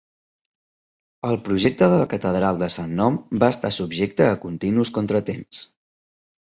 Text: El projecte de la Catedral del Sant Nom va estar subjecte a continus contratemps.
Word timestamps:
El 1.31 1.37
projecte 1.49 1.89
de 1.91 1.99
la 2.03 2.07
Catedral 2.15 2.63
del 2.65 2.73
Sant 2.77 2.97
Nom 3.03 3.21
va 3.45 3.53
estar 3.57 3.73
subjecte 3.79 4.29
a 4.33 4.43
continus 4.49 4.97
contratemps. 5.01 5.65